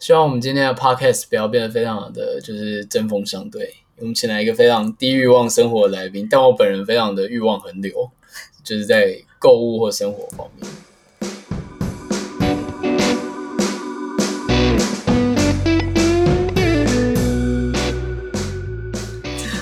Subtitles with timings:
[0.00, 3.74] 希望我们今天的 podcast 不要变得非常的就是针锋相对。
[3.96, 8.08] 我们请来一个非常低欲望生活的来宾，但我本人非常的欲望横流，
[8.62, 10.70] 就是在购物或生活方面。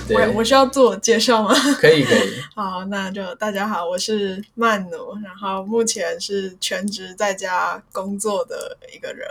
[0.08, 1.54] 我我需要自我介绍吗？
[1.80, 2.34] 可以可以。
[2.54, 9.26] 好，那就大家好，我是曼奴，然后目前是全职在家工作的一个人。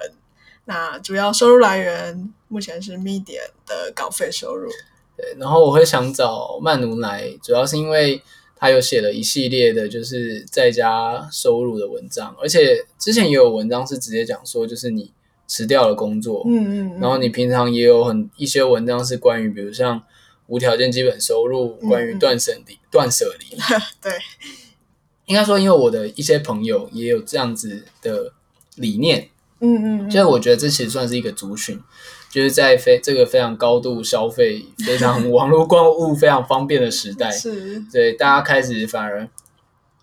[0.65, 4.69] 那主要收入来源目前是 Medium 的稿费收入。
[5.17, 8.21] 对，然后我会想找曼奴来，主要是因为
[8.55, 15.13] 他有写了一系列的，就是在家收入的文章，而且之前也有文章是直接讲说，就是你
[15.47, 20.01] 辞掉了工作，嗯嗯，嗯，然后你平常也有很一些文章是关于，比如像
[20.47, 23.55] 无条件基本收入，关于断舍离、断舍离，
[24.01, 24.11] 对，
[25.27, 28.33] 应该说，因为我的一些朋友也有这样子的
[28.75, 29.29] 理念。
[29.59, 31.79] 嗯嗯，所以我觉得这其实算是一个族群，
[32.29, 39.27] 就是在非这个非常高度消费、非常 网络购物非常方便的时代，是，对大家开始反而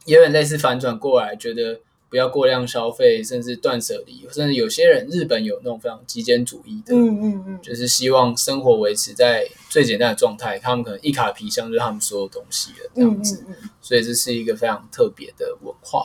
[0.06, 16.04] 也有点类似反转过来，觉得不要过量消费，甚至断舍离，甚至有些人日本有那种非常极简主义的，嗯嗯嗯，就是希望生活维持在最简单的状态，他们可能一卡皮箱就是他们所有东西了这样子，嗯嗯嗯，所以这是一个非常特别的文化。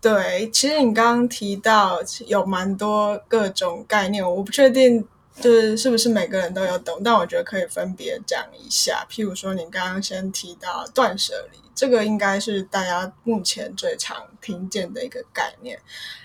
[0.00, 5.06] 对，其实你刚刚提到有蛮多各种概念，我不确定
[5.38, 9.06] 就是是不是每个人都有懂，但我觉得可以分别讲一下。
[9.10, 15.78] 譬如说，你刚刚先提到断舍离，这个应该是大家目前最常听见的一个概念。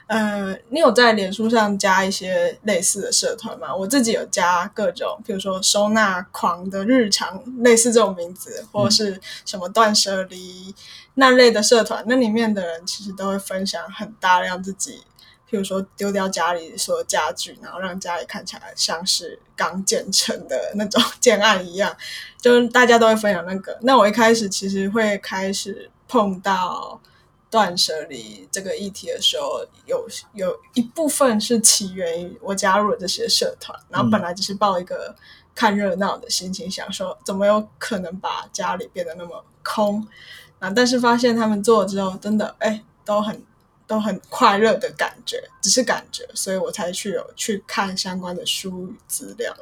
[0.08, 3.76] 呃，你有在脸书上加一些类似的社团吗？
[3.76, 10.74] 我自己有加各种，譬如说收纳狂的日常，类似这种名字，或者是什么断舍离
[11.16, 12.04] 那类的社团。
[12.08, 15.04] 那里面的人其实都会分享很大量自己，
[15.50, 21.96] 譬如说丢掉家里所有家具，然后让家里看起来像是刚建成的那种 建案一样，
[22.40, 23.78] 就大家都会分享那个。
[23.82, 27.02] 那我一开始其实会开始碰到。
[27.48, 35.16] 断舍离这个议题的时候，有有一部分是起源于我加入了这些社团，然后本来只是抱一个
[35.54, 40.06] 看热闹的心情，想说怎么有可能把家里变得那么空
[40.60, 40.70] 啊？
[40.70, 43.42] 但是发现他们做了之后，真的哎，都很
[43.88, 49.56] 都很快乐的感觉，只是感觉，所以我才去有去看相关的书与资料，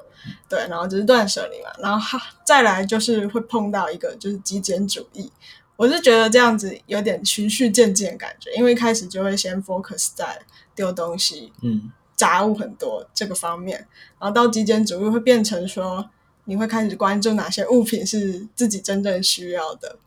[0.47, 5.31] 对，然后就是断舍离嘛，然后哈，再来就是会碰到一个就是极简主义。
[5.75, 10.39] 我是觉得这样子有点循序渐进的感觉，因为一开始就会先 focus 在
[10.75, 13.85] 丢东西，嗯，杂物很多这个方面，
[14.19, 16.07] 然后到极简主义会变成说，
[16.45, 19.97] 你会开始关注哪些物品是自己真正需要的。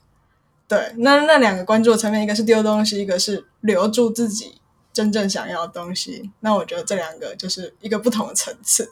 [0.69, 4.61] 对，那那两个关注的层面，一个是丢东西，一个是留住自己
[4.93, 6.31] 真正想要的东西。
[6.41, 8.91] 那我觉得这两个就是一个不同的层次，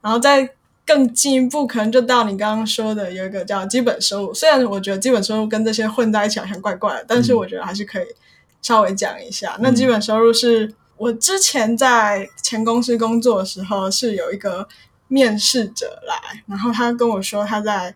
[0.00, 0.54] 然后再。
[0.86, 4.34] 更进一步，可能就到你刚刚说的有一个叫基本收入。
[4.34, 8.06] 虽然我觉得基本收入跟这些混在一起好像怪怪的，但是我觉得还是可以
[8.60, 9.54] 稍微讲一下。
[9.58, 14.66] 嗯、那基本收入是我之前在前公司工作的时候，是有一个
[15.06, 17.94] 面试者来，然后他跟我说他在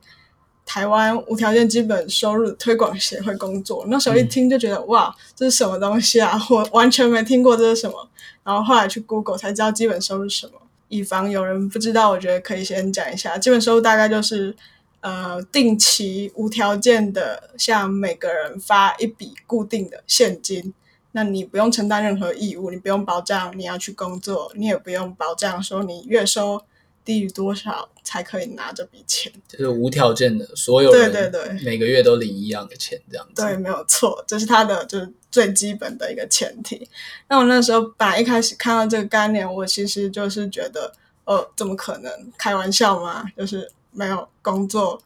[0.65, 3.85] 台湾无条件基本收入推广协会工作。
[3.89, 6.41] 那时候一听就觉得、嗯、哇，这是什么东西啊？
[6.51, 8.09] 我完全没听过这是什么。
[8.43, 10.53] 然后后来去 Google 才知道基本收入是什么。
[10.89, 14.55] 以防有人不知道，我觉得可以先讲一下，基本收入大概就是，
[15.01, 20.73] 呃，定期无条件的向每个人发一笔固定的现金，
[21.13, 26.63] 那你不用承担任何义务，你不用保障你要去工作，你也不用保障说你月收
[27.05, 35.13] 低于多少才可以拿这笔钱，就是无条件的，所有人对对对，每个月都领一样的钱这样子，对，没有错，这是他的就是。
[35.35, 36.89] 最基本的一个前提。
[37.27, 40.93] 那我那时候本来一开始看到这个概念，我其实就是觉得，
[41.25, 42.13] 呃，怎么可能？
[42.39, 43.25] 开玩笑吗？
[43.37, 44.97] 就是没有工作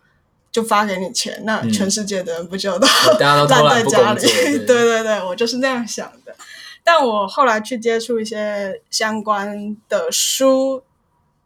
[0.53, 2.87] 就发给你钱，那全世界的人不就都
[3.19, 4.21] 烂在家里？
[4.29, 6.37] 对对对，我就是那样想的。
[6.85, 10.83] 但我后来去接触一些相关的书。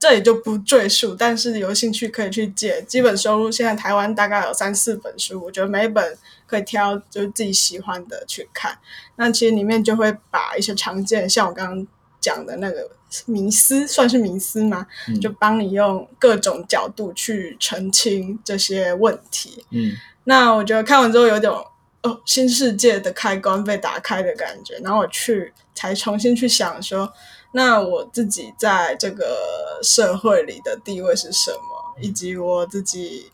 [0.03, 2.83] 这里就不赘述，但是有兴趣可以去借。
[2.89, 8.77] 基本收入现在台湾大概有三四本书，我觉得每一本可以挑就是自己喜欢的去看。
[9.15, 11.87] 那其实里面就会把一些常见，像我刚刚
[12.21, 12.91] 讲的那个
[13.27, 14.85] 迷思，算是迷思吗？
[15.07, 19.65] 嗯、就帮你用各种角度去澄清这些问题。
[19.71, 19.93] 嗯，
[20.25, 21.65] 那我觉得看完之后有种
[22.03, 24.77] 哦，新世界的开关被打开的感觉。
[24.83, 27.13] 然后我去才重新去想说。
[27.53, 33.31] 那我自己在这个社会里的地位是什么，以及我自己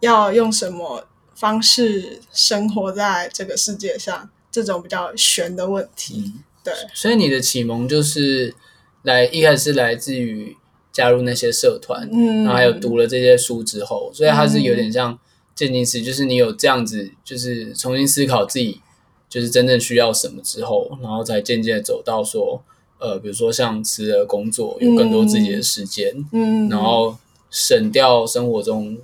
[0.00, 6.24] 要用什么方式生活在这个世界上，这种比较悬的问题。
[6.26, 8.54] 嗯、对，所以你的启蒙就是
[9.02, 10.56] 来一开始是来自于
[10.92, 15.18] 加入那些社团，嗯，然后还有读了这些书之后，所以它是有点像
[15.54, 18.80] 渐进式，就是你有这样子，就是重新思考自己
[19.28, 22.62] 就是真正需要什么之后，然后才渐渐的走到说，
[23.02, 27.16] 呃，比如说像辞了工作，有更多自己的时间，嗯，然后
[27.50, 28.96] 省掉生活中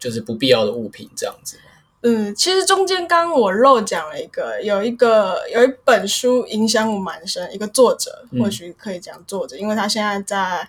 [0.00, 1.56] 就是不必要的物品这样子。
[2.02, 10.68] 嗯，其实中间刚我漏讲了一个，有一个有一本书影响我蛮深，一个作者或许可以讲作者，嗯、因为他现在在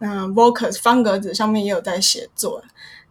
[0.00, 2.62] 嗯 Vocus 方格子上面也有在写作，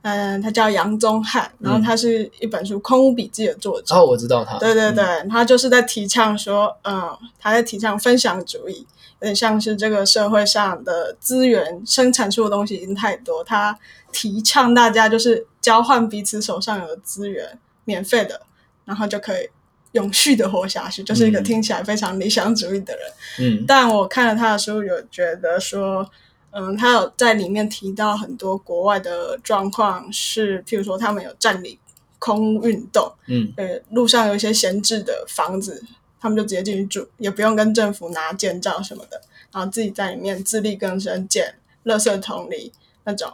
[0.04, 3.96] 嗯，他叫杨宗翰，然后他是一本书《空屋笔记》的作者。
[3.96, 4.58] 哦，我知道他。
[4.60, 8.86] 对对对，嗯、他就是在提倡说，嗯，他在提倡分享主义。
[9.22, 13.80] 有点像是这个社会上的资源生产出的东西已经太多，他
[14.12, 18.42] 提倡大家就是交换彼此手上有的资源，免费的，
[18.84, 19.48] 然后就可以
[19.94, 23.04] 永续的活下去，就是一个听起来非常理想主义的人。
[23.40, 26.06] 嗯，但我看了他的书，有觉得说，
[26.54, 31.78] 嗯，他有在里面提到很多国外的状况，是譬如说他们有占领
[32.20, 35.84] 空运动，嗯，呃，路上有一些闲置的房子。
[36.24, 39.22] 他们就直接进去住，也不用跟政府拿建造什么的，
[39.52, 41.54] 然后自己在里面自力更生，建
[41.84, 42.72] 垃圾桶里
[43.04, 43.30] 那种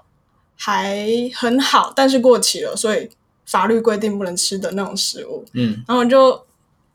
[0.58, 3.08] 还很好，但是过期了，所以
[3.46, 5.46] 法律规定不能吃的那种食物。
[5.54, 6.44] 嗯，然后就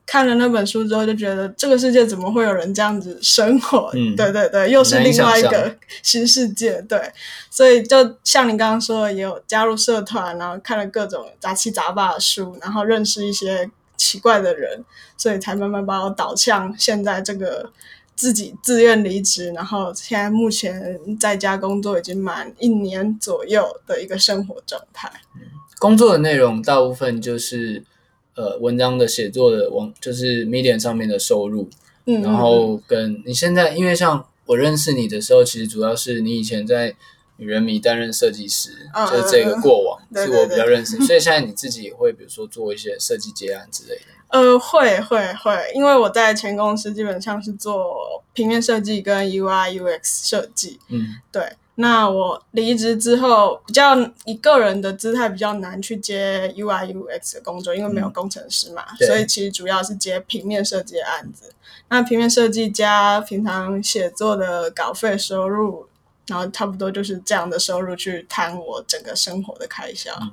[0.05, 3.89] 看了那本书之后，就觉得这个世界怎么会有人这样子生活？
[3.93, 6.81] 嗯，对对对，又是另外一个新世界。
[6.83, 7.11] 对，
[7.49, 13.69] 所以就像你刚刚说的，也有加入社团，然后看了各种杂七杂八的书，然后认识一些。
[13.97, 14.83] 奇怪的人，
[15.17, 17.71] 所以才慢慢把我导向现在这个
[18.13, 25.09] 自己自愿离职，然后现在目前在家工作已经满一年左右的一个生活状态。
[25.79, 27.85] 工作的内容大部分就是
[28.35, 31.69] 呃文章的写作的网，就是 Medium 上面的收入。
[32.05, 36.95] 嗯，然后跟你现在，因为像我认识你的时候，其实主要是你以前在。
[37.37, 44.05] 女人迷担任设计师，嗯、就是这个过往是我比较认识，所以现在你 自己也会比如说做一些设计结案之类的。
[44.29, 49.99] 呃，会会会，因为我在前公司基本上是做平面设计跟 UI UX
[50.29, 50.79] 设计。
[50.87, 51.43] 嗯，对。
[51.75, 53.95] 那我离职之后，比较
[54.25, 61.53] 以个人的姿态比较难去接 UI UX 的工作，因为没有工程师嘛，嗯、所以其实主要是接平面设计的案子。
[61.89, 65.87] 那平面设计加平常写作的稿费收入。
[66.27, 70.11] 然后差不多就是这样的收入去摊我整个生活的开销。
[70.19, 70.31] 嗯，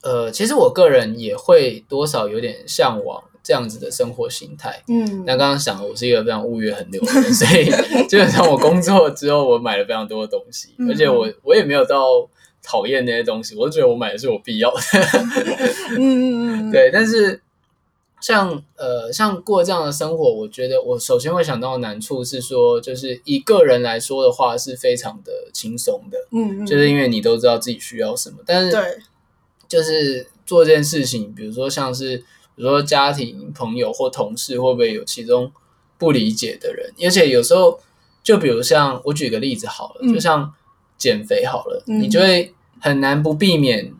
[0.00, 4.82] 呃，其实我个人也会多少有点向往这样子的生活形态。
[4.88, 7.66] 嗯，那刚刚想我是一个非常物欲横流的人， 所以
[8.08, 12.28] 基本上我工作之后，我买了非常多的东西，嗯、而且我我也没有到
[12.62, 14.80] 讨厌那些东西，我觉得我买的是我必要的。
[15.98, 17.40] 嗯嗯嗯， 对，但是。
[18.20, 28.96] 像呃，像过这样的生活，我觉得我首先会想到的难处是说，就是一个人来说的话，是非常的轻松的，嗯，嗯，就是因为你都知道自己需要什么，但是对，
[29.68, 32.24] 就是做这件事情，比如说像是
[32.56, 35.52] 比如说家庭、朋友或同事，会不会有其中
[35.98, 36.92] 不理解的人？
[37.02, 37.80] 而且有时候，
[38.22, 40.52] 就比如像我举个例子好了，嗯、就像
[40.96, 43.92] 减肥好了，嗯、你就会很难不避免。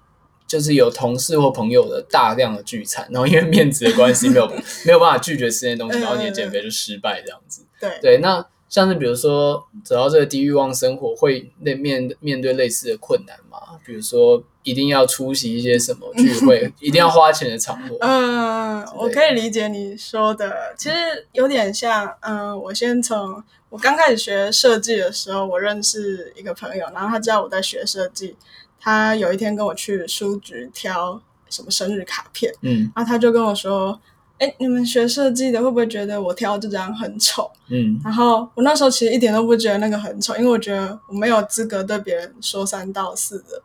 [0.46, 4.46] 就是有同事或朋友的大量的聚餐，然后因为面子的关系，没有
[4.84, 7.66] 没有办法拒绝吃那些东西，然后你的减肥就失败这样子。
[7.80, 13.78] 对对，那像是比如说走到这个低欲望生活，会面面面对类似的困难吗？
[13.86, 17.96] 比如说一定要出席一些什么聚会， 一定要花钱的场合。
[18.00, 20.96] 嗯，我可以理解你说的，其实
[21.34, 28.34] 有点像，嗯，我先从我刚开始学设计的时候，我认识一个朋友，然后他知道我在学设计。
[28.80, 34.00] 他有一天跟我去书局挑什么生日卡片，嗯，然后他就跟我说
[34.38, 43.62] ：“哎，你们学设计的会不会觉得我挑这张很丑？”嗯，然后我那时候其实一点都不觉得那个很丑，因为我觉得我没有资格对别人说三道四的。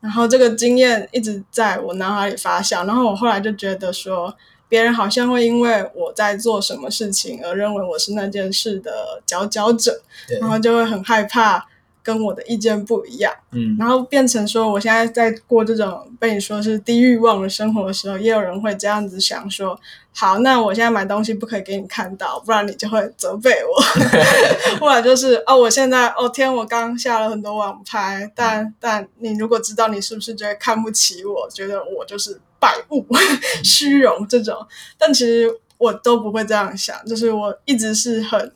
[0.00, 4.32] 然后这个经验一直在我脑海里发酵，然后我后来就觉得说，
[4.68, 10.00] 别人好像会因为我在做什么事情而认为我是那件事的佼佼者，
[10.40, 11.66] 然后就会很害怕。
[12.02, 19.78] 跟我的意见不一样，嗯，然后变成说，我现在在过这种被你说是低欲望的生活的时候，也有人会这样子想说，
[20.14, 23.82] 好，那我现在买东西不可以给你看到，不然你就会责备我，
[24.80, 33.06] 或者就是哦，我现在哦天，我刚下了很多网拍，但但你如果知道，你是不是就会看不起我，觉得我就是败物、
[33.62, 34.54] 虚荣这种？
[34.96, 38.52] 但其实我都不会这样想，就是我一直是很。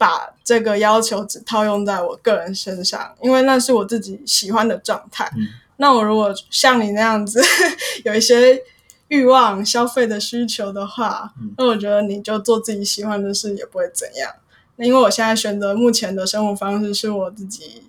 [0.00, 5.30] 把这个要求只套用在我个人身上，因为那是我自己喜欢的状态。
[5.36, 7.38] 嗯、那我如果像你那样子
[8.06, 8.62] 有一些
[9.08, 14.32] 欲望、消费的需求的话，嗯、那我觉得你就做自己喜欢的事也不会怎样。
[14.76, 17.82] 那因为我现在选择目前的生活方式是我自己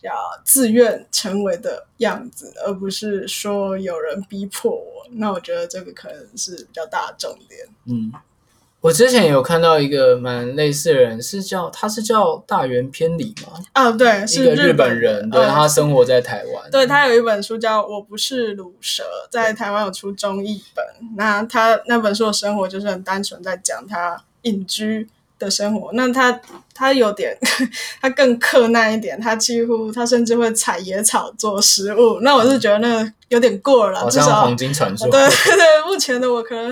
[0.00, 5.06] 比较自愿成为的样子，而不是说有人逼迫我。
[5.10, 7.68] 那我觉得这个可能是比较大的重点。
[7.84, 8.10] 嗯。
[8.80, 13.54] 我之前有看到一个蛮类似的人，是叫他是叫大原偏理吗？
[13.72, 16.70] 啊，对，是一个日本人，对，他生活在台湾。
[16.70, 20.84] 对，他有一本书叫《我不是鲁蛇》，在台湾有出中译本。
[21.16, 25.90] 那他那本书的生活就是很单纯，在讲他隐居的生活。
[25.92, 26.40] 那他
[26.74, 27.36] 他有点，
[28.00, 32.20] 他更克难一点，他几乎他甚至会采野草做食物。
[32.20, 33.12] 那我是觉得那个。
[33.28, 35.08] 有点过了，至少黄金传说。
[35.10, 36.68] 对对对，目前的我可能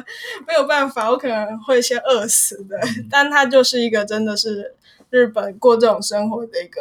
[0.47, 2.78] 没有办法，我可能会先饿死的。
[2.78, 4.73] 嗯、但他就是一个真的是
[5.11, 6.80] 日本过这种生活的一个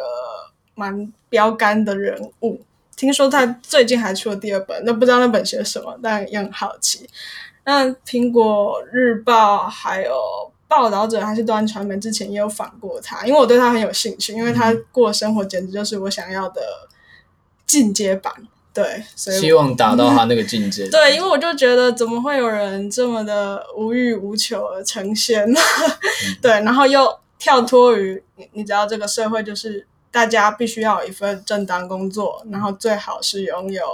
[0.76, 2.60] 蛮标杆的人物。
[2.94, 7.10] 听说他最近还出了第二本，那不知道那本写什么，但也很好奇。
[7.64, 10.14] 那苹果日报还有
[10.76, 16.62] 报道者还是端传媒之前也有访过他，因为我对他很有兴趣，因为他过的生活简直就是我想要的
[17.66, 18.32] 进阶版。
[18.72, 20.86] 对，所以希望达到他那个境界。
[20.90, 25.60] 对，因为我就觉得，怎么会有人这么的无欲无求而成仙呢？
[26.26, 33.84] 嗯、对，然后又跳脱于你，你知道这个社会就是大家必须要有一份正当工作，然后最好是拥有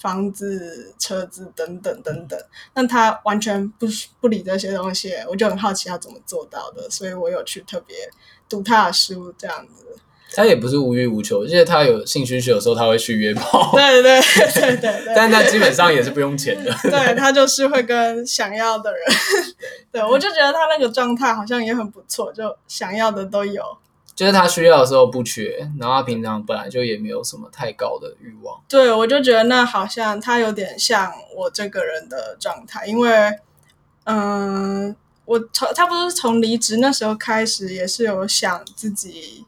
[0.00, 2.38] 房子、车子等等等等。
[2.74, 3.86] 但他完全不
[4.20, 7.96] 不理这些东西，我就很好奇他怎么做到的，所以我有去特别
[8.48, 9.86] 读他的书，这样子。
[10.32, 13.72] 他也不是无欲无求，而且他有性需求的时候，他会去约炮。
[13.72, 15.10] 对对对对对，对。
[15.12, 16.72] 但是他基本上也是不用钱的。
[16.88, 19.00] 对，他就是会跟想要的人。
[19.90, 23.60] 对，我就觉得他那个状态好像也很不错，就想要的都有。
[24.20, 28.60] 就是他需要的时候不缺，然后他平常本来就也没有什么太高的欲望。
[28.68, 33.10] 对，我就觉得那好像他有点像我这个人的状态，因为，
[34.04, 39.46] 嗯，我从差不多是从离职那时候开始，也是有想自己。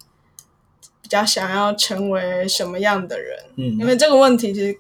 [1.02, 3.38] 比较想要成为什么样的人？
[3.58, 4.78] 嗯，因为这个问题其实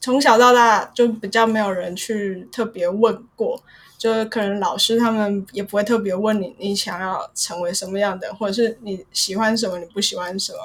[0.00, 3.62] 从小到大就比较没有人去特别问过，
[4.04, 10.58] 就是可能老师他们也不会特别问你，你想要成为什么样的，或者是你喜欢什么，你不喜欢什么。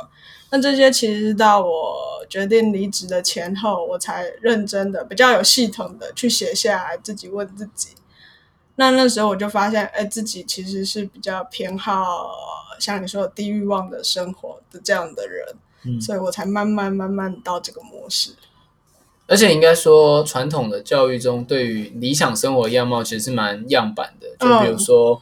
[0.49, 1.95] 那这些其实是到我
[2.29, 7.91] 决定离职的前后，我才认真的、比较有系统的去写下来，自己问自己。
[8.75, 12.29] 那那时候我就发现，哎，自己其实是比较偏好
[12.77, 15.55] 像你说的低欲望的生活的这样的人，
[15.85, 18.33] 嗯，所以我才慢慢慢慢到这个模式。
[19.29, 25.21] 而且应该说，传统的教育中对于理想生活样貌其实是蛮样板的，就比如说，嗯、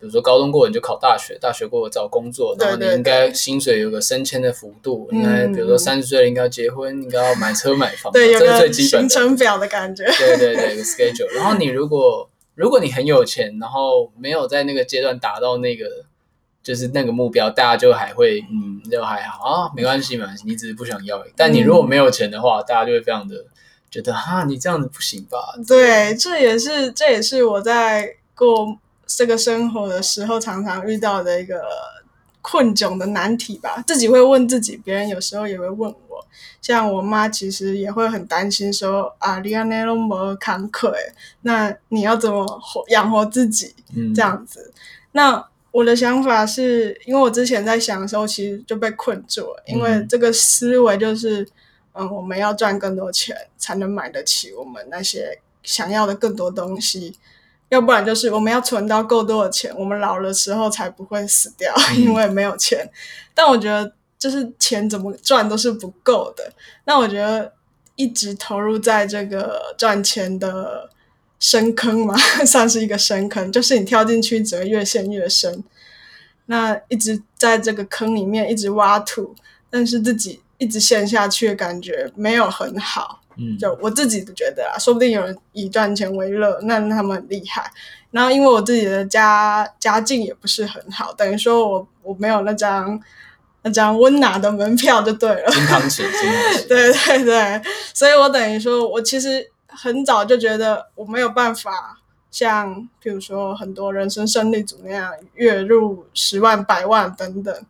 [0.00, 10.04] 比如说高中过了你就考大学，大学过了找工作，然后你应该薪水有个升迁的幅度，应该比如说三十岁了应该要结婚，应该要买车买房，对，这是最基本的行程表的感觉。
[10.18, 11.32] 对对对，有个 schedule。
[11.36, 15.86] 然后你如果如果你很有钱，然后没有在那个阶段达到那个
[16.64, 21.22] 就是那个目标，大家就还会嗯，就还好啊，没关系嘛，你只是不想要。
[21.36, 23.44] 但你如果没有钱的话，大家就会非常的
[23.90, 25.38] 觉得哈，你这样子不行吧？
[25.68, 31.62] 对，这也是这也是我在过这个生活的时候常常遇到的一个
[32.40, 33.84] 困窘的难题吧。
[33.86, 35.78] 自己会问自己，别人有时候也会问
[36.08, 36.26] 我。
[36.62, 40.90] 像我妈其实也会很担心说啊，你安那么坎坷，
[41.42, 43.74] 那你要怎么活养活自己？
[44.14, 44.72] 这样子。
[44.72, 44.80] 嗯、
[45.12, 51.44] 那我的想法是因为我之前在想的时候，其实就被困住了，因为这个思维就是，
[51.94, 57.18] 嗯，我们要赚更多钱才能买得起我们那些想要的更多东西，
[57.70, 62.78] 要不然就是我们要存到够多的钱，我们老的时候才不会死掉， 因为没有钱。
[62.84, 62.90] 嗯、
[63.34, 63.92] 但我觉得。
[64.16, 66.50] 就是钱怎么赚都是不够的，
[66.86, 67.52] 那我觉得
[67.94, 70.88] 一直投入在这个赚钱的
[71.44, 75.62] 深坑嘛， 算是一个深坑，就是你跳进去只会越陷越深。
[76.46, 79.34] 那一直在这个坑里面一直挖土，
[79.68, 83.20] 但是自己一直陷下去的感觉没有很好。
[83.36, 87.70] 嗯，就我自己不觉得啊，说不定有人以赚钱为乐，那他们很厉害。
[88.10, 92.98] 然后因为我自己的家家境也不是很好，等于说我我没有那张。
[93.66, 96.68] 那张温拿的门票就对了，金汤匙，金汤匙。
[96.68, 97.62] 对对对，
[97.94, 102.00] 所以我等于说，我其实很早就觉得我没有办法
[102.30, 107.66] 像，譬如说很多人生胜利组那样月入十万、百万等等。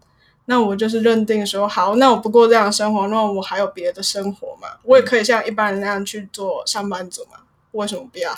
[0.46, 4.68] 那我就是认定说，好，那我不过这样的生活，那我还有别的生活嘛？
[4.82, 7.38] 我也可以像一般人那样去做上班族嘛？
[7.72, 8.32] 为什么不要？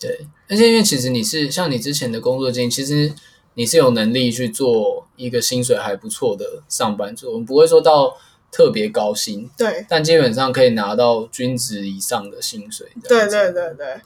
[0.00, 3.14] 对，而且因为其实你是像你之前的工作经历，其实。
[3.54, 8.16] 你是有能力去做一个薪水还不错的上班族，我们不会说到
[8.52, 12.86] 特别高薪，对，但基本上可以拿到均值以上的薪水。
[13.08, 14.00] 对对对对。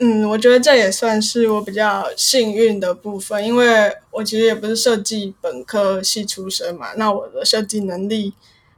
[0.00, 8.34] 嗯，我觉得这也算是我比较幸运的部分，因为我其实也不是设计本科系出身嘛，那我的设计能力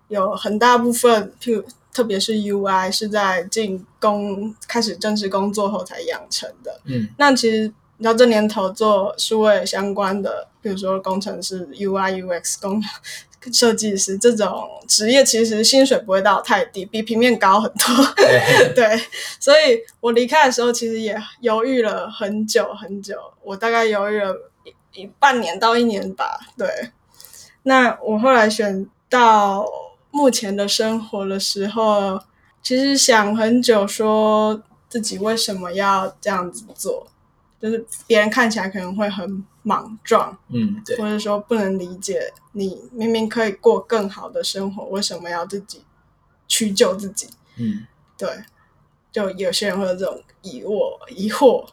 [0.08, 6.80] 有很大部分，譬如特别是 UI 是在进工开始正式工作后才养成的。
[6.84, 12.82] 嗯，那其实你知道这年头做数位相关的，比如说工程师、UI、UX 工。
[13.52, 18.14] 设计师这种职业其实薪水不会到太低，比平面高很多。
[18.16, 19.00] 对， 对，
[19.38, 24.34] 所以我离开的时候其实也犹豫了很久很久，我大概犹豫了
[24.64, 26.40] 一一半年到一年吧。
[26.58, 26.90] 对，
[27.62, 29.64] 那我后来选到
[30.10, 32.20] 目前的生活的时候，
[32.60, 37.06] 其实想很久，说自己为什么要这样子做。
[37.58, 45.82] 就是别人看起来可能会很莽撞，嗯，对，或者说不能理解你明明可以过更好的生活，为什么要自己
[46.46, 47.28] 屈就自己？
[47.56, 47.86] 嗯，
[48.18, 48.28] 对，
[49.10, 51.66] 就有些人会有这种疑惑疑惑，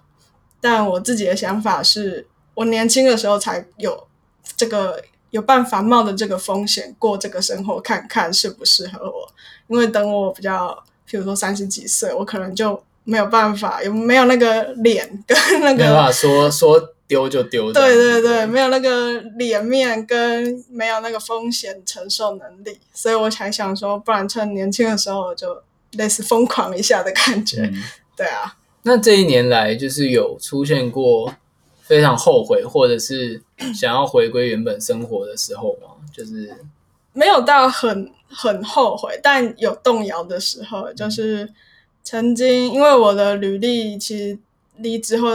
[0.62, 4.08] 但我自己的想法是，我年轻的时候才有
[4.56, 9.30] 这个有办法冒着这个风险过这个生活，看看适不适合我。
[9.68, 10.70] 因为等我比较，
[11.08, 12.82] 譬如说三十几岁，我可能就。
[13.06, 15.84] 没有办法，有没有那个脸 跟那个？
[15.84, 17.72] 没法说说丢就丢。
[17.74, 25.62] 对对对，没有那个脸面跟没有那个风险承受能力，所以我才想说，不然趁年轻的时候就
[25.94, 27.62] 类似疯狂一下的感觉。
[27.62, 27.84] 嗯、
[28.16, 28.56] 对啊。
[28.84, 31.34] 那这一年来，就是有出现过
[31.82, 33.42] 非常后悔，或者是
[33.76, 35.90] 想要回归原本生活的时候吗？
[36.16, 36.56] 就是
[37.12, 41.50] 没有到很很后悔，但有动摇的时候，就是。
[42.04, 44.38] 曾经，因为我的履历其实
[44.78, 45.30] 离职后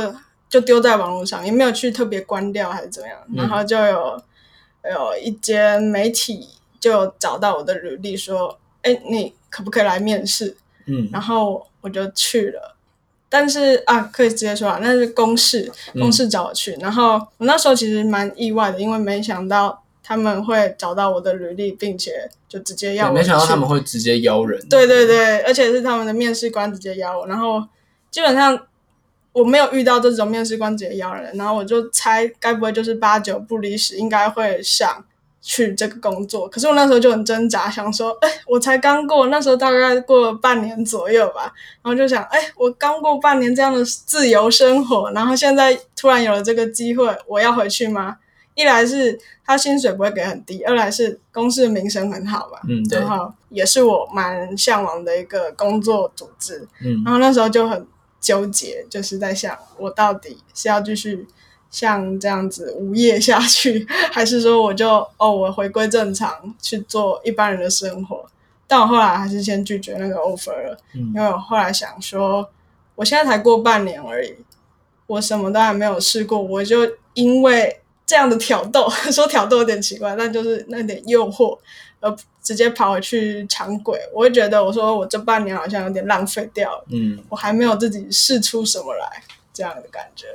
[0.48, 4.22] 就丢在网络上，也没有去特别关掉还是怎么样，嗯、然后就有
[4.84, 6.48] 有一间媒体
[6.78, 10.56] 就找到我的履历，说：“哎，你可不可以来面试？”
[10.86, 12.76] 嗯，然后我就去了，
[13.28, 19.82] 但是啊，可以直接说啊，那是公事，公事找我去，嗯、然后我那时候其实蛮意外的，因为没想到。
[20.08, 23.12] 他们会找到我的履历，并且就直接要我。
[23.12, 24.58] 没想到他们会直接邀人。
[24.70, 27.26] 对对对，而且是他们的面试官直接邀我。
[27.26, 27.62] 然后
[28.10, 28.58] 基本上
[29.32, 35.04] 我没有遇到这种面试官直接邀人，然后我就猜，该不会就是八九不离十，应该会上
[35.42, 36.48] 去这个工作。
[36.48, 48.16] 可是我那时候就很挣扎，想说， 哎，我才刚过，那时候大概过了半年左右吧，然后就想，哎，我刚过半年这样的自由生活，然后现在突然有了这个机会，我要回去吗？
[48.58, 49.16] 一来是
[49.46, 57.86] 他薪水不会给很低，二来是公司的名声很好吧，嗯，对，然后也是我蛮向往的一个工作组织，嗯，然后那时候就很
[58.20, 61.24] 纠结，就是在想我到底是要继续
[61.70, 68.26] 像这样子无业下去， 还是说我就哦我回归正常去做一般人的生活？
[68.66, 72.50] 但我后来还是先拒绝那个 offer 了，嗯，因为我后来想说，
[72.96, 74.34] 我现在才过半年而已，
[75.06, 76.78] 我什么都还没有试过，我就
[77.14, 77.80] 因为。
[78.08, 81.58] 这样的挑逗， 说挑逗有点奇怪，但就是那点诱惑，
[82.00, 90.26] 而直接跑回去抢鬼，我会觉得，我说我这半年好像有点浪费掉了，嗯，我还没有自己试出什么来，这样的感觉。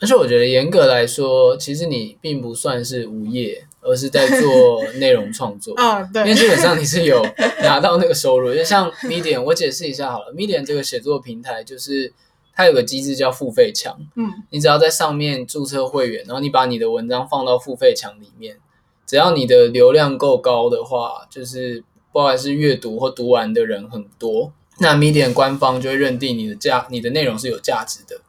[0.00, 7.22] 而且我觉得严格来说，其实你并不算是无业，而是在做内容创作 啊，对，因为基本上你是有
[7.62, 12.14] 拿到那个收入，就像 Medium，我解释一下好了，Medium 这个写作平台就是。
[12.54, 18.58] 它有个机制叫付费墙，嗯，你只要在上面注册会员，然后你把你的文章放到付费墙里面，
[19.06, 28.20] 只要你的流量够高的话，就是不管是阅读或读完的人很多，那 Medium 官方就会认定你的价，你的内容是有价值的，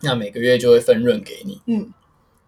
[0.00, 1.92] 那每个月就会分润给你，嗯。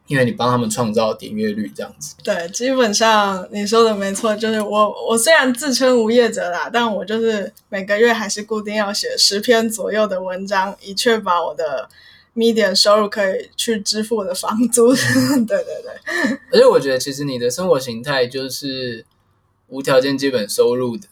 [0.06, 2.14] 因为你帮他们创造点阅率，这样子。
[2.22, 11.88] 对，基本上你说的没错，就是我我虽然自称无业者啦，但我就是每个月还是固定要写十篇左右的文章，以确保我的
[12.36, 14.94] Medium 收入可以去支付我的房租。
[15.48, 16.38] 对对对。
[16.52, 19.06] 而且我觉得，其实你的生活形态就是
[19.68, 21.08] 无条件基本收入的，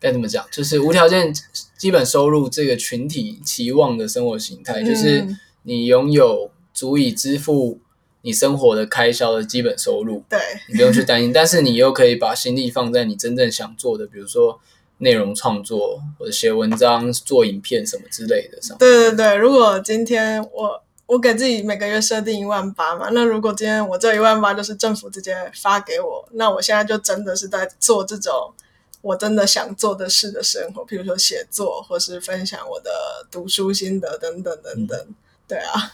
[0.00, 0.46] 该怎么讲？
[0.50, 1.30] 就是无条件
[1.76, 5.28] 基本收入这个群体期望的生活形态，嗯、就是
[5.64, 7.78] 你拥有足以支付。
[8.22, 14.60] 你生活的开销的基本收入，对，你不用去担心，但是你又可以把心力放在你真正想做的，比如说
[14.98, 18.76] 内容创作或者写文章、做影片什么之类的上。
[18.76, 28.52] 对对对，如果今天我我给自己每个月设定一万八嘛，那如果今天我这一万八就是政府直接发给我，那我现在就真的是在做这种
[29.00, 32.90] 我真的想做的事的生活，譬如说写作，或是分享我的
[33.30, 34.98] 读书心得等等等等。
[34.98, 35.14] 嗯、
[35.46, 35.92] 对啊。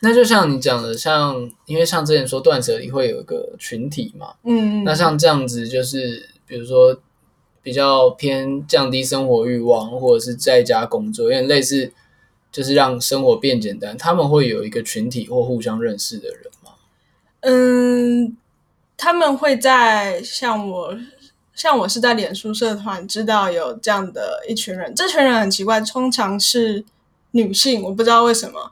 [0.00, 6.96] 那就像你讲的，像因为像之前说断舍离会有一个群体嘛，嗯，那像这样子就是，比如说
[7.62, 11.92] 比较偏降低生活欲望，或者是在家工作，有点类似，
[12.52, 16.70] 就是让生活变简单，他们会有一个群体或互相认识的人吗？
[17.40, 18.36] 嗯，
[18.96, 20.96] 他们会在像我，
[21.54, 26.84] 像我是在脸书社团知道有这样的一群人，这群人很奇怪，通常是
[27.32, 28.70] 女性，我不知道为什么。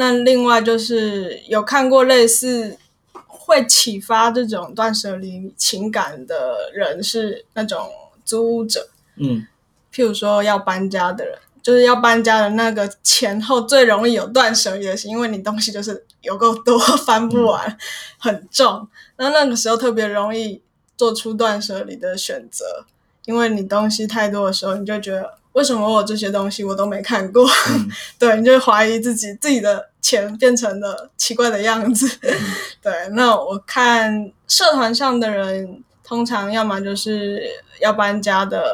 [0.00, 2.78] 那另外就是有看过类似
[3.26, 7.90] 会启发这种断舍离情感的人，是那种
[8.24, 9.46] 租屋者，嗯，
[9.92, 11.36] 譬如说要搬家的人。
[11.60, 17.78] 就是要搬家的那个前后最容易有断舍离的心，因为你东西就是有够多， 翻不完，嗯、
[18.16, 18.88] 很重。
[19.16, 20.62] 那那个时候特别容易
[20.96, 22.86] 做出断舍离的选择，
[23.26, 27.44] 因为你东西太多的时候，你就觉得为什么我这些东西我都没看过？
[27.70, 32.08] 嗯、 对，你就怀疑自己自己的钱变成了奇怪的样子。
[32.22, 32.32] 嗯、
[32.80, 37.42] 对，那我看社团上的人，通常要么就是
[37.80, 38.64] 要搬家的。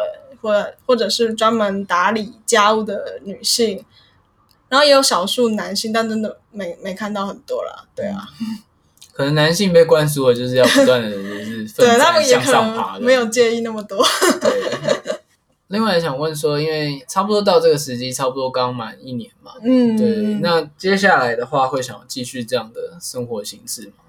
[0.44, 3.82] 或或者是专门打理家务的女性，
[4.68, 7.84] 然后也有少数男性，但真的没没看到很多啦。
[7.96, 8.28] 对啊，
[9.14, 14.06] 可能男性被灌输的就是要不断的就是对他们也可能，没有介意那么多。
[14.38, 14.50] 对。
[15.74, 20.06] 另外想问说，因为差不多到这个时机，差不多刚满一年嘛，嗯，对。
[20.40, 24.04] 那接下来的话，会想继续这样的生活形式吗？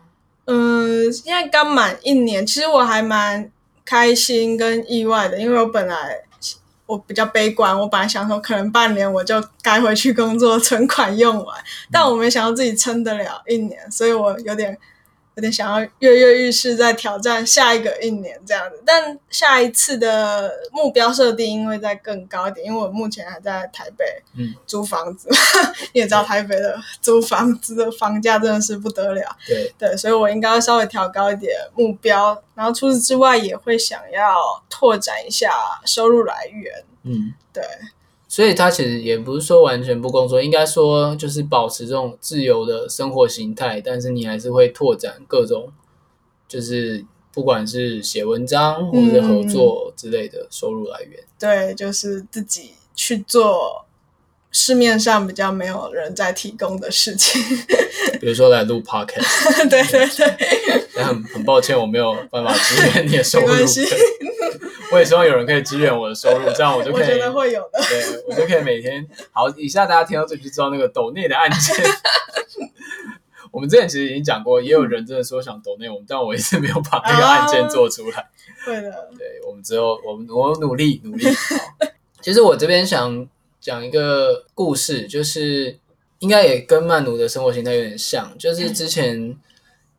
[0.46, 3.52] 嗯，现在刚满一年，其实我还蛮
[3.84, 6.22] 开心跟意外的，因为我本来。
[6.88, 11.58] 我比较悲观，我本来想说可能半年我就该回去工作，存款用完，
[11.92, 14.78] 但我没想到自己撑得了一年，所以我有点。
[15.36, 24.06] 有点想要跃跃欲试，再挑战下一个一年这样子，但下一次的目标设定因为再更高一点，因为我目前还在台北
[24.66, 29.74] 租房子，嗯、 你也知道台北的租房子的房价真的是不得了，对。
[29.78, 34.36] 对，所以我应该要稍微调高一点目标，然后除此之外也会想要
[34.70, 35.52] 拓展一下
[35.86, 37.62] 收入来源，嗯，对。
[38.36, 45.72] 所以他其实也不是说完全不工作，应该说就是保持这种自由的生活形态，但是你还是会拓展各种，
[46.46, 51.18] 就是不管是写文章或者合作之类的收入来源。
[51.18, 53.86] 嗯，对，就是自己去做
[54.52, 57.42] 市面上比较没有人在提供的事情，
[58.20, 59.70] 比如说来录 podcast。
[59.70, 63.48] 对 对对， 但很很抱歉，我没有办法支援你的收入。
[64.96, 67.02] 我也希望有人可以支援我的收入，这样我就可以。
[67.04, 67.82] 我觉得会有的。
[67.82, 69.50] 对，我就可以每天好。
[69.58, 71.86] 以下大家听到这就知道那个抖内的案件。
[73.52, 78.26] 我们之前其实已经讲过，也有人真的说想抖内我们，但我一直没有把那个案件做出来。
[78.66, 79.10] 会的。
[79.18, 81.26] 对，我们之后，我们我努力努力。
[82.22, 83.28] 其实我这边想
[83.60, 85.78] 讲一个故事，就是
[86.20, 89.38] 应该也跟曼奴的生活形态有点像，就是之前。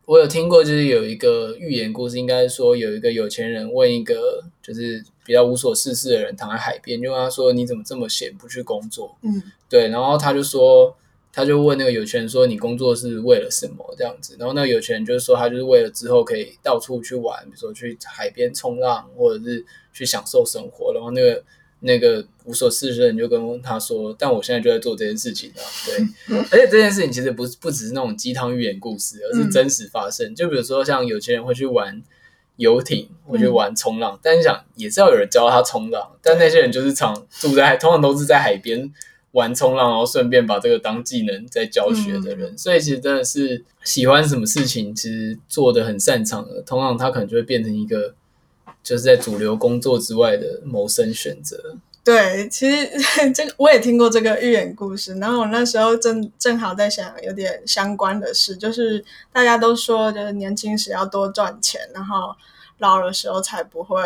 [0.06, 10.96] 我有听过，就是有一个寓言故事，应该说有一个有钱人问一个就是比较无所事事的人躺在海边，就问他说：“你怎么这么闲，不去工作？”嗯，对，然后他就说，
[11.32, 21.42] 他就问那个有钱人说：“你工作是为了什么？”这样子，然后那个有钱人就是说，他就是为了之后可以到处去玩，比如说去海边冲浪，或者是去享受生活，然后那个。
[21.80, 25.62] 那个无所事事的人就跟他说：“但我现在就在做这件事情了。”
[26.26, 30.34] 对， 而且这件事情其实不是不只是那种鸡汤寓言故事，而是真实发生。
[30.34, 32.02] 就比如说，像有钱人会去玩
[32.56, 36.12] 游艇，我就玩冲浪，但你想也是要有人教他冲浪。
[36.22, 38.92] 但那些人就是常住在海，通常都是在海边
[39.32, 42.56] 玩冲浪，然后顺便把这个当技能在教学的人。
[42.58, 48.14] 所以其实真的是喜欢什么事情，其实做的很擅长的，通常他可能就会变成一个。
[48.82, 51.74] 就是在主流工作之外的谋生选择。
[52.06, 52.88] 对，其实
[53.34, 55.12] 这个我也听过这个寓言故事。
[55.18, 62.32] 然后我那时候正正好在想有点相关的事，就是大家都说，就是年轻时要多赚钱，然后
[62.78, 64.00] 老的时候才不会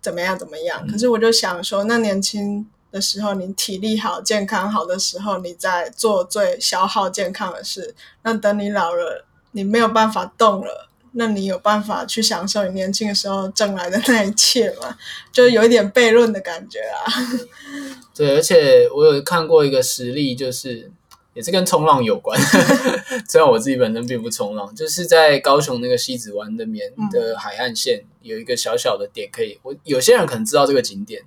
[0.00, 0.80] 怎么样怎么样。
[0.86, 0.90] 嗯。
[0.90, 7.94] 可是我就想说，那年轻的时候你体力好、健康好的时候，你在做最消耗健康的事。
[8.22, 10.87] 那等你老了，你没有办法动了。
[11.18, 14.96] 那你有办法去享受你年轻的时候挣来的那一切吗？
[15.32, 17.10] 就有一点悖论的感觉啊。
[18.14, 20.88] 对，而且我有看过一个实例，就是
[21.34, 22.40] 也是跟冲浪有关。
[23.28, 31.22] 虽然我自己本身并不冲浪，就是在高雄那个西子湾那边的海岸线有一个小小的点，可以我有些人可能知道这个景点，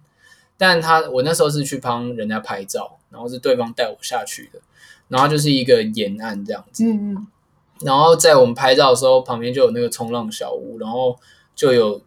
[0.58, 4.62] 但他我那时候是去帮人家拍照，然后是对方带我下去的，
[5.10, 6.86] 然后就是一个沿岸这样子。
[6.86, 7.28] 嗯嗯。
[7.84, 11.16] 然后在我们拍照的时候，旁边就有那个冲浪小屋，然后
[11.56, 12.02] 就有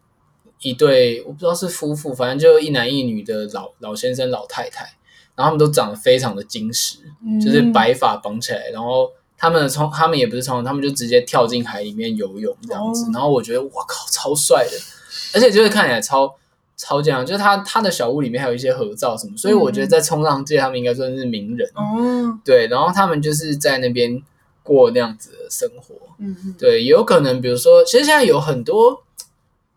[0.62, 4.84] 一对我不知道是夫妇，反正就一男一女的老老先生老太太，
[5.34, 6.98] 然后他们都长得非常的精实，
[7.44, 14.72] 就是白发绑起来，然后他们的冲他们也不是冲浪，他们就直接跳进海里面游泳这样子，然后我觉得哇靠，超帅的，
[15.34, 16.34] 而且就是看起来超
[16.76, 21.68] 超这样，就是他他的小屋里面还有一些合照什么，所以我觉得在冲浪界他们应该算是名人。
[21.74, 24.20] 哦，对，然后他们就是在那边
[24.64, 25.94] 过那样子的生活。
[26.18, 29.00] 嗯嗯，对，也有可能，比如说，其实现在有很多，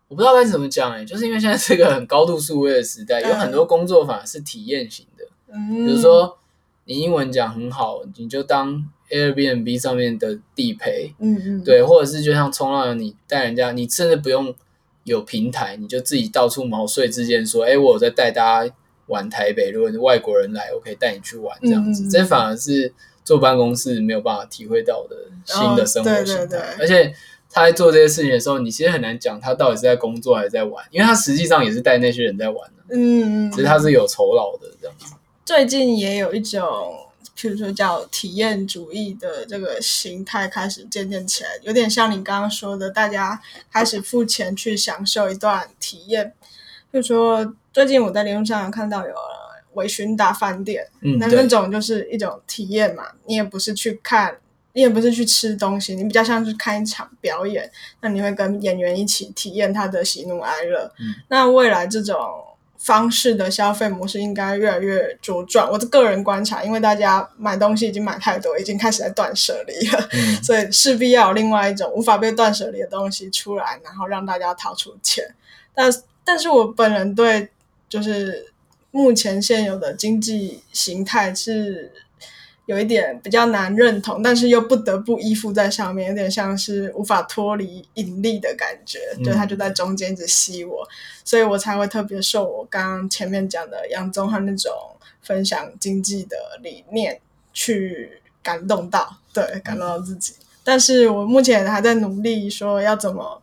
[0.07, 5.23] 我不知道该怎么讲哎，就是因为现在是一个很高度数位的时代，有很多工作反而是体验型的。
[5.53, 6.39] 嗯，比如说
[6.85, 11.13] 你英文讲很好，你就当 Airbnb 上面的地陪。
[11.19, 14.55] 嗯嗯，对，或者是就像冲浪，你带人家，你甚至不用。
[15.03, 22.03] 有平台，你就自己到处毛遂自荐说：“哎、欸，我有在带大家玩台北，如果是外国人来，我可以带你去玩这样子。
[22.03, 22.93] 嗯”这反而是
[23.27, 26.43] 坐办公室没有办法体会到的新的生活形态。
[26.43, 27.13] 哦、对对对，而且
[27.51, 32.95] 他在做这些事情的时候，你其实很难讲他到底是在工作还是在玩，因为他实际上也是带那些人在玩的。
[32.95, 35.13] 嗯，只是他是有酬劳的这样子。
[35.43, 37.03] 最近也有一种。
[37.35, 43.39] 譬如说，叫体验主义的这个形态开始渐渐起来，有点像你刚刚说的，大家
[43.71, 46.33] 开始付钱去享受一段体验。
[46.91, 49.13] 譬如说，最近我在联络上有看到有
[49.77, 53.05] 微醺大饭店，嗯，那那种就是一种体验嘛。
[53.25, 54.35] 你也不是去看，
[54.73, 57.71] 你也不是去吃东西，你比较像是看一场表演。
[58.01, 60.91] 那你会跟演员一起体验他的喜怒哀乐。
[60.99, 62.17] 嗯，那未来这种。
[62.79, 65.67] 方式的消费模式应该越来越茁壮。
[65.69, 75.25] 我的个人观察，因为大家买东西已经买太多，已经开始在断舍离了，嗯、所以势必要有另外一种无法被断舍离的东西出来，然后让大家掏出钱。
[75.73, 75.91] 但
[76.23, 77.49] 但是我本人对
[77.89, 78.53] 就是
[78.91, 81.91] 目前现有的经济形态是。
[82.67, 90.85] 有一点比较难认同，但是又不得不依附在上面，有点像是无法脱离引力的感觉，嗯、就他就在中间一直吸我，
[91.23, 94.69] 所以我才会特别受我刚刚前面讲的杨宗翰那种
[95.21, 97.21] 分享经济的理念
[97.53, 100.33] 去感动到，对，感动到自己。
[100.37, 103.41] 嗯、但是我目前还在努力说要怎么。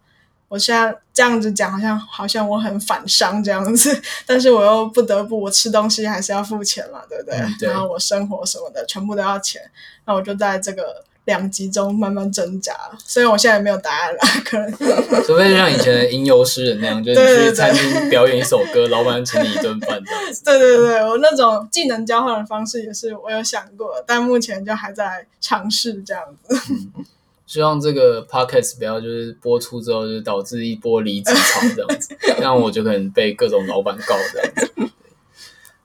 [0.49, 7.35] 我现在这样子讲，好像好像我很反商这样子， 但是我又不得不，我吃东西还是要付钱嘛，对不对？
[7.37, 9.61] 嗯、对，然后我生活什么的全部都要钱，
[10.07, 12.73] 那我就在这个两极中慢慢挣扎。
[13.05, 14.71] 虽然我现在没有答案了， 可能
[15.25, 20.45] 除非就像以前的吟游诗人那样， 就是去餐厅表演一首歌，老板请你一顿饭这样子。
[20.45, 26.55] 对对对，我那种技能交换的方式也是我有想过，但目前就还在尝试这样子。
[26.71, 27.05] 嗯
[27.47, 34.71] 希望这个 podcast 不要就是播出之后就导致一波离职潮这样子， 这样我就可能被各种老板告这样子。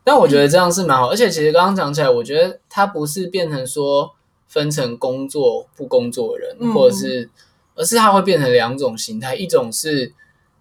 [0.04, 4.12] 但我觉得这样是蛮好，而且其实刚刚讲起来，我觉得它不是变成说
[4.48, 7.30] 分成工作不工作的人，嗯、或者是，
[7.76, 10.12] 而是它会变成两种形态，一种是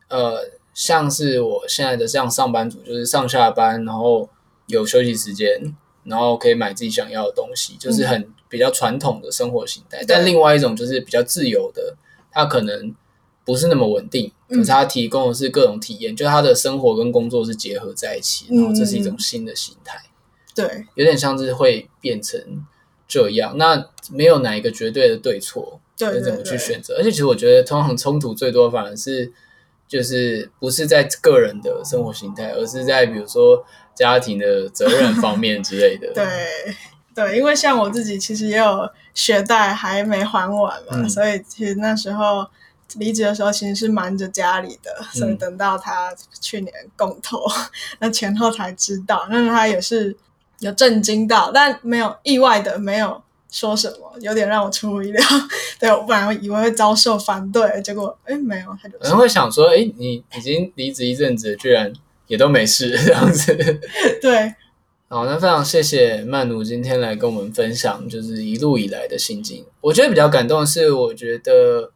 [0.08, 4.28] 呃，像是我现在的这样上班族，就是上下班然后
[4.66, 5.74] 有休息时间，
[6.08, 8.20] 然后可以买自己想要的东西，就是很。
[8.20, 11.94] 嗯比较传统的生活形态，但另外一种就是比较自由的，
[12.32, 12.94] 它可能
[13.44, 20.00] 不是那么稳定，可是它提供的是各种体验，嗯、就他的生活跟工作是结合在一起，然后这是一种新的形态。
[20.54, 22.40] 对，有点像是会变成
[23.06, 23.58] 这样。
[23.58, 26.96] 那没有哪一个绝对的对错，对，怎么去选择？
[26.96, 29.30] 而且其实我觉得，通常冲突最多反而是
[29.86, 33.62] 就是不是在个人的生活形态，而是在比如说
[33.98, 36.12] 家庭的责任方面之类的。
[36.14, 36.24] 对。
[37.14, 42.46] 对，因为像我自己其实也有学贷还没还完嘛，嗯、所以其实那时候
[42.94, 47.44] 离职的时候其实是瞒着家里的，嗯、所以等到他去年公投，
[47.98, 50.16] 那前后才知道，那他也是
[50.60, 55.20] 有震惊到，但没有意外的，没有说什么，有点让我出乎意料。
[55.80, 61.92] 对，我本来以为会遭受反对，结果哎没有，他就可能会想说，哎，你已经离职一阵子，居然
[62.28, 63.52] 也都没事 这样子。
[64.22, 64.54] 对。
[65.10, 69.64] 好，那非常谢谢曼奴今天来跟我们分享，就是一路以来的心境。
[69.80, 71.90] 我觉得比较感动的是，我觉得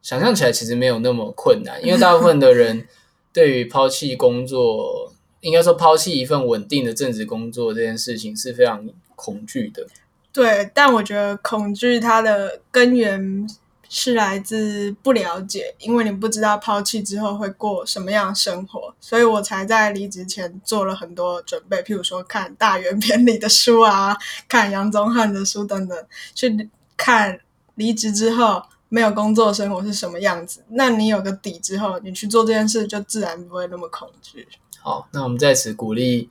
[0.00, 2.88] 想象起来其实没有那么困难，因为大部分的人
[3.30, 9.86] 对于抛弃工作，应该说抛弃一份稳定的正职工作这件事情是非常恐惧的。
[10.32, 13.46] 对，但我觉得恐惧它的根源。
[13.92, 27.40] 是来自不了解，因为你不知道抛弃之后会过什么样的生活，所以我才在离职前做了很多准备，譬如说看大圆 篇里的书啊，看杨宗翰的书等等，去看
[27.74, 30.62] 离职之后没有工作生活是什么样子。
[30.68, 34.46] 那你有个底之后，你去做这件事就自然不会那么恐惧。
[34.78, 36.30] 好，那我们在此鼓励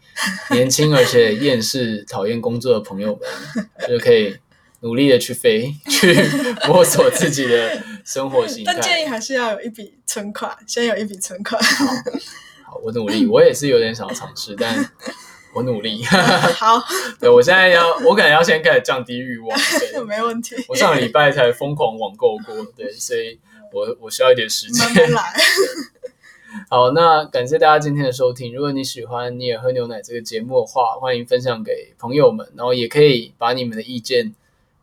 [0.51, 4.37] 年轻而且厌世、 讨厌工作的朋友们，就可以。
[4.81, 6.15] 努力的去飞， 去
[6.67, 8.73] 摸索自己的生活形态。
[8.73, 11.61] 但建议还是要有一笔存款，先有一笔存款。
[11.61, 11.85] 好，
[12.65, 14.91] 好，我努力，我也是有点想要尝试，但
[15.53, 16.03] 我努力。
[16.55, 16.81] 好，
[17.19, 19.59] 对，我现在要，我可能要先开始降低欲望。
[19.79, 20.55] 对，没问题。
[20.67, 23.39] 我上个礼拜才疯狂网购过，对，所以
[23.73, 24.85] 我我需要一点时间。
[24.85, 25.33] 慢慢来。
[26.67, 28.53] 好，那感谢大家今天的收听。
[28.53, 34.33] 如果你喜欢你也喝牛奶这个节目的话，欢迎分享给朋友们，然后也可以把你们的意见，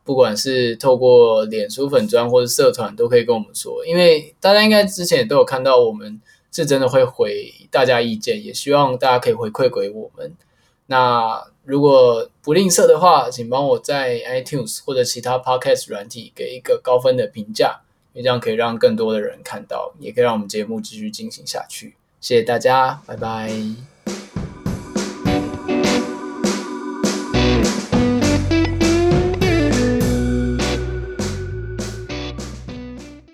[0.07, 3.85] 不管是透过脸书粉砖或者社团，都可以跟我们说。
[3.85, 10.33] 因为大家应该之前也都有看到，我们是真的会回大家意见，也希望大家可以回馈给我们。
[10.85, 17.81] 那如果不吝啬的话，请帮我在 iTunes 或者其他 Podcast 软体给一个高分的评价。
[18.15, 21.93] 这样可以让更多的人看到，也可以让我们节目继续进行下去。
[22.19, 23.96] 谢谢大家，拜拜。